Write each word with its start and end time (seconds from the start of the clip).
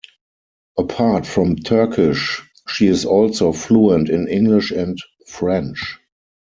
Apart 0.79 1.27
from 1.27 1.57
Turkish, 1.57 2.41
she 2.67 2.87
is 2.87 3.05
also 3.05 3.51
fluent 3.51 4.09
in 4.09 4.27
English 4.27 4.71
and 4.71 4.97
French. 5.27 5.99